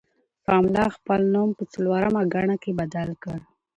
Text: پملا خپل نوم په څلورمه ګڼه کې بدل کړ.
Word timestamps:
پملا 0.45 0.85
خپل 0.95 1.21
نوم 1.33 1.49
په 1.57 1.63
څلورمه 1.73 2.21
ګڼه 2.33 2.55
کې 2.63 2.71
بدل 2.79 3.09
کړ. 3.23 3.39